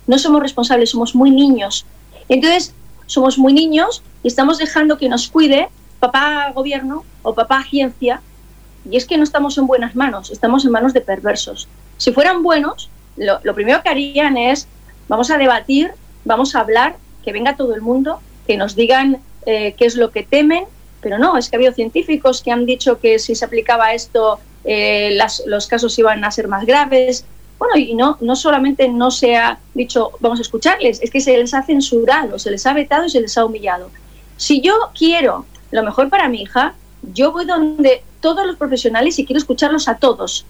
[0.07, 1.85] No somos responsables, somos muy niños.
[2.27, 2.73] Entonces,
[3.05, 5.69] somos muy niños y estamos dejando que nos cuide
[6.01, 8.21] papá gobierno o papá ciencia.
[8.89, 11.67] Y es que no estamos en buenas manos, estamos en manos de perversos.
[11.97, 14.67] Si fueran buenos, lo, primero que harían es,
[15.07, 15.91] vamos a debatir,
[16.25, 20.11] vamos a hablar, que venga todo el mundo, que nos digan eh, qué es lo
[20.11, 20.65] que temen,
[21.01, 24.39] pero no, es que ha habido científicos que han dicho que si se aplicaba esto
[24.63, 27.25] eh, los casos iban a ser más graves.
[27.57, 31.37] Bueno, y no, no solamente no se ha dicho vamos a escucharles, es que se
[31.37, 33.89] les ha censurado, se les ha vetado y se les ha humillado.
[34.35, 36.75] Si yo quiero lo mejor para mi hija,
[37.13, 40.45] yo voy donde todos los profesionales y quiero escucharlos a todos.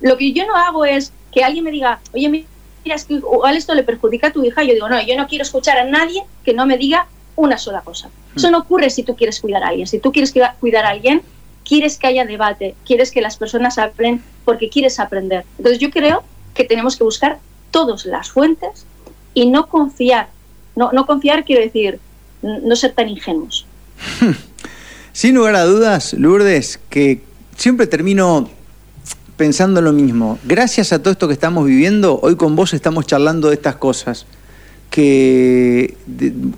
[0.00, 2.46] Lo que yo no hago es que alguien me diga, oye, mira,
[2.84, 4.62] es que igual esto le perjudica a tu hija.
[4.64, 7.80] Yo digo, no, yo no quiero escuchar a nadie que no me diga una sola
[7.82, 8.08] cosa.
[8.08, 8.38] Hmm.
[8.38, 9.86] Eso no ocurre si tú quieres cuidar a alguien.
[9.86, 11.22] Si tú quieres cuidar a alguien,
[11.64, 15.44] quieres que haya debate, quieres que las personas aprendan porque quieres aprender.
[15.58, 17.38] Entonces yo creo que tenemos que buscar
[17.70, 18.86] todas las fuentes
[19.34, 20.28] y no confiar.
[20.74, 22.00] No, no confiar quiero decir
[22.42, 23.66] no ser tan ingenuos.
[25.12, 27.20] Sin lugar a dudas, Lourdes, que
[27.56, 28.48] siempre termino
[29.36, 30.38] pensando lo mismo.
[30.44, 34.24] Gracias a todo esto que estamos viviendo, hoy con vos estamos charlando de estas cosas,
[34.88, 35.98] que,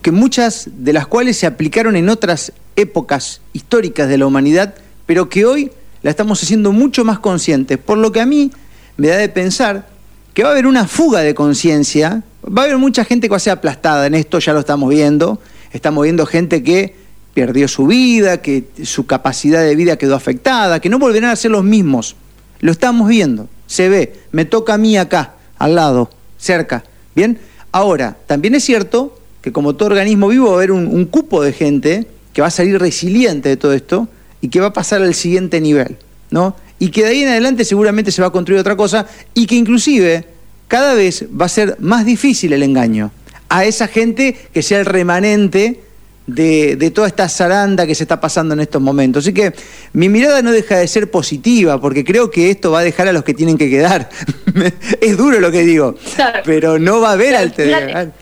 [0.02, 5.28] que muchas de las cuales se aplicaron en otras épocas históricas de la humanidad, pero
[5.28, 7.76] que hoy la estamos haciendo mucho más conscientes.
[7.78, 8.52] Por lo que a mí
[8.96, 9.88] me da de pensar
[10.32, 13.38] que va a haber una fuga de conciencia, va a haber mucha gente que va
[13.38, 15.40] a ser aplastada en esto, ya lo estamos viendo,
[15.72, 17.03] estamos viendo gente que
[17.34, 21.50] perdió su vida, que su capacidad de vida quedó afectada, que no volverán a ser
[21.50, 22.16] los mismos
[22.64, 26.82] lo estamos viendo, se ve, me toca a mí acá, al lado, cerca.
[27.14, 27.38] Bien,
[27.72, 31.52] ahora, también es cierto que como todo organismo vivo va a haber un, cupo de
[31.52, 34.08] gente que va a salir resiliente de todo esto
[34.40, 35.98] y que va a pasar al siguiente nivel,
[36.30, 36.56] ¿no?
[36.78, 39.56] Y que de ahí en adelante seguramente se va a construir otra cosa y que
[39.56, 40.24] inclusive
[40.66, 43.10] cada vez va a ser más difícil el engaño
[43.50, 45.82] a esa gente que sea el remanente
[46.26, 49.24] de, toda esta zaranda que se está pasando en estos momentos.
[49.24, 49.52] Así que
[49.92, 53.12] mi mirada no deja de ser positiva, porque creo que esto va a dejar a
[53.12, 54.08] los que tienen que quedar.
[55.00, 55.96] es duro lo que digo,
[56.44, 58.12] pero no va a haber alternativa.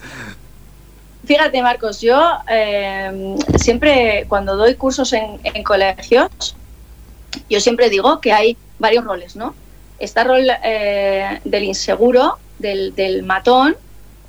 [1.25, 6.57] Fíjate, Marcos, yo eh, siempre cuando doy cursos en, colegios,
[7.49, 9.55] yo siempre digo que hay varios roles, ¿no?
[10.01, 13.77] Está el rol eh, del inseguro, del, del matón,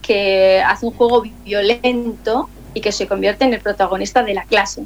[0.04, 4.84] que hace un juego violento y que se convierte en el protagonista de la clase.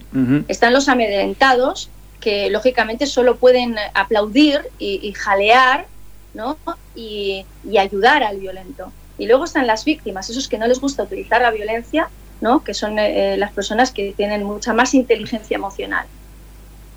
[0.48, 5.86] Están los amedrentados, que lógicamente solo pueden aplaudir y, jalear
[6.34, 6.58] ¿no?
[6.96, 7.46] Y,
[7.78, 8.92] ayudar al violento.
[9.18, 12.64] Y luego están las víctimas, esos que no les gusta utilizar la violencia, ¿no?
[12.64, 16.06] que son eh, las personas que tienen mucha más inteligencia emocional.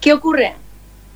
[0.00, 0.54] ¿Qué ocurre?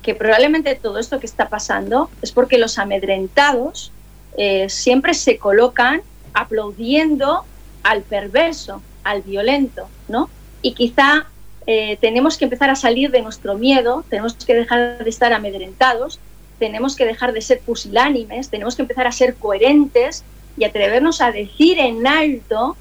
[0.01, 3.91] Que probablemente todo esto que está pasando es porque los amedrentados
[4.37, 6.01] eh, siempre se colocan
[6.33, 7.45] aplaudiendo
[7.83, 10.29] al perverso, al violento, ¿no?
[10.61, 11.27] Y quizá
[11.67, 16.19] eh, tenemos que empezar a salir de nuestro miedo, tenemos que dejar de estar amedrentados,
[16.59, 20.23] tenemos que dejar de ser pusilánimes, tenemos que empezar a ser coherentes
[20.57, 22.75] y atrevernos a decir en alto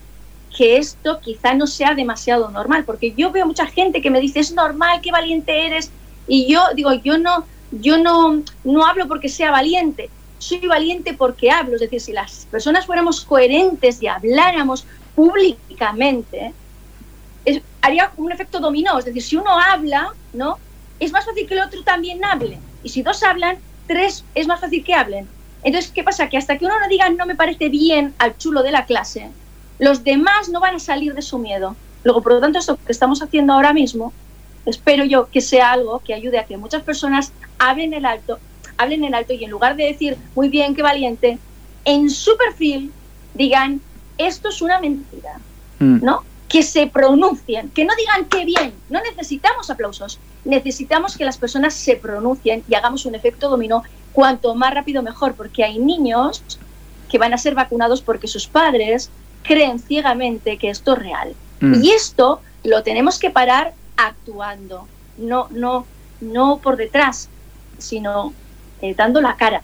[0.56, 4.40] que esto quizá no sea demasiado normal, porque yo veo mucha gente que me dice
[4.40, 5.90] es normal, qué valiente eres,
[6.26, 11.50] y yo digo yo no, yo no, no hablo porque sea valiente, soy valiente porque
[11.50, 16.52] hablo, es decir, si las personas fuéramos coherentes y habláramos públicamente,
[17.84, 18.98] haría un efecto dominó.
[18.98, 20.58] Es decir, si uno habla, ¿no?
[20.98, 22.58] Es más fácil que el otro también hable.
[22.82, 25.28] Y si dos hablan, tres es más fácil que hablen.
[25.62, 26.28] Entonces, ¿qué pasa?
[26.28, 29.30] Que hasta que uno no diga no me parece bien al chulo de la clase,
[29.78, 31.76] los demás no van a salir de su miedo.
[32.04, 34.12] Luego, por lo tanto, esto que estamos haciendo ahora mismo,
[34.66, 38.38] espero yo que sea algo que ayude a que muchas personas hablen el alto,
[38.78, 41.38] hablen en alto y en lugar de decir muy bien, qué valiente,
[41.84, 42.92] en su perfil
[43.34, 43.80] digan
[44.18, 45.38] esto es una mentira,
[45.78, 46.04] mm.
[46.04, 46.22] ¿no?
[46.48, 51.74] Que se pronuncien, que no digan qué bien, no necesitamos aplausos, necesitamos que las personas
[51.74, 56.42] se pronuncien y hagamos un efecto dominó cuanto más rápido mejor, porque hay niños
[57.10, 59.10] que van a ser vacunados porque sus padres
[59.42, 61.34] creen ciegamente que esto es real.
[61.60, 61.82] Mm.
[61.82, 65.86] Y esto lo tenemos que parar actuando, no, no,
[66.20, 67.28] no por detrás,
[67.78, 68.32] sino
[68.80, 69.62] eh, dando la cara.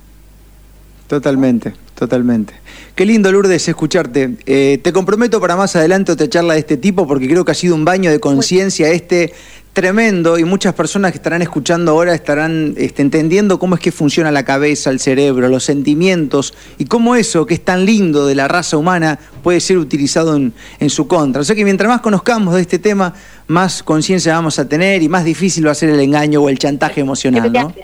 [1.09, 2.55] Totalmente, totalmente.
[2.95, 4.39] Qué lindo, Lourdes, escucharte.
[4.47, 7.55] Eh, te comprometo para más adelante otra charla de este tipo porque creo que ha
[7.55, 9.35] sido un baño de conciencia este
[9.75, 14.33] tremendo y muchas personas que estarán escuchando ahora estarán este, entendiendo cómo es que funciona
[14.33, 18.49] la cabeza, el cerebro, los sentimientos y cómo eso que es tan lindo de la
[18.49, 21.43] raza humana puede ser utilizado en, su contra.
[21.43, 23.13] O sea que mientras más conozcamos de este tema,
[23.47, 26.59] más conciencia vamos a tener y más difícil va a ser el engaño o el
[26.59, 27.53] chantaje emocional.
[27.53, 27.75] ¿no?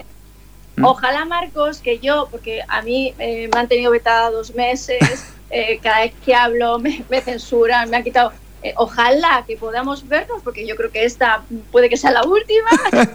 [0.77, 0.85] Mm.
[0.85, 4.99] Ojalá, Marcos, que yo, porque a mí eh, me han tenido vetada dos meses,
[5.51, 8.33] eh, cada vez que hablo me, censuran, me han quitado.
[8.63, 12.69] Eh, ojalá que podamos vernos, porque yo creo que esta puede que sea la última.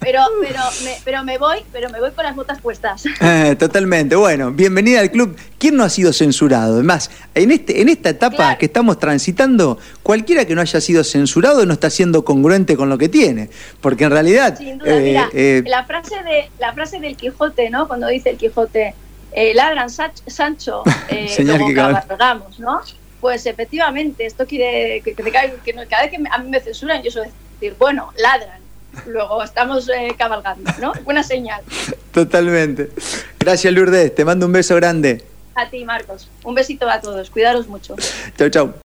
[0.00, 3.04] pero, pero, me, pero me voy, pero me voy con las botas puestas.
[3.58, 4.16] totalmente.
[4.16, 5.36] Bueno, bienvenida al club.
[5.58, 6.74] ¿Quién no ha sido censurado?
[6.74, 11.66] Además, en este, en esta etapa que estamos transitando, cualquiera que no haya sido censurado
[11.66, 13.50] no está siendo congruente con lo que tiene.
[13.80, 14.56] Porque en realidad.
[14.56, 17.86] Sin duda, mira, eh, la frase de la frase del Quijote, ¿no?
[17.86, 18.94] Cuando dice el Quijote,
[19.32, 22.80] eh, ladran Sancho, eh, Señor cabalgamos, ¿no?
[23.20, 27.28] Pues efectivamente, esto quiere que, cada vez que a mí me censuran, yo soy
[27.60, 28.59] decir, bueno, ladran
[29.06, 30.92] luego estamos eh, cabalgando, ¿no?
[31.04, 31.62] Buena señal.
[32.12, 32.90] Totalmente.
[33.38, 34.14] Gracias, Lourdes.
[34.14, 35.24] Te mando un beso grande.
[35.54, 36.28] A ti, Marcos.
[36.44, 37.30] Un besito a todos.
[37.30, 37.96] Cuidaros mucho.
[38.36, 38.74] Chao, chao.